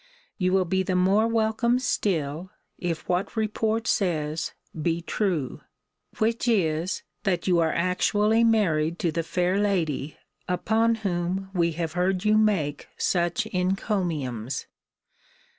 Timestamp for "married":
8.43-8.97